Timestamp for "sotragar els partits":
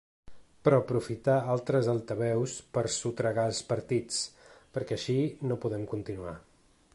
2.95-4.19